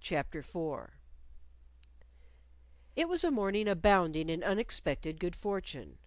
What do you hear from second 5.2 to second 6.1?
good fortune.